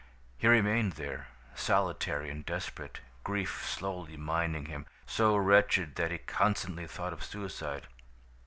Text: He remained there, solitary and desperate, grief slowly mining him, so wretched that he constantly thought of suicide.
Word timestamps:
He 0.39 0.47
remained 0.47 0.93
there, 0.93 1.27
solitary 1.53 2.31
and 2.31 2.43
desperate, 2.43 3.01
grief 3.23 3.69
slowly 3.69 4.17
mining 4.17 4.65
him, 4.65 4.87
so 5.05 5.37
wretched 5.37 5.93
that 5.93 6.09
he 6.09 6.17
constantly 6.17 6.87
thought 6.87 7.13
of 7.13 7.23
suicide. 7.23 7.85